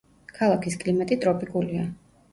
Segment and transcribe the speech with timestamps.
[0.37, 1.89] ქალაქის კლიმატი ტროპიკულია.